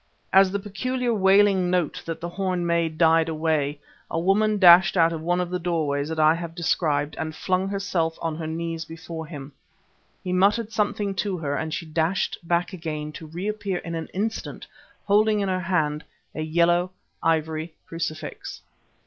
[0.33, 5.13] As the peculiar, wailing note that the horn made died away, a woman dashed out
[5.13, 8.83] of one of the doorways that I have described and flung herself on her knees
[8.83, 9.51] before him.
[10.23, 14.07] He muttered something to her and she dashed back again to re appear in an
[14.07, 14.65] instant
[15.05, 16.89] holding in her hand a yellow
[17.21, 18.63] ivory crucifix.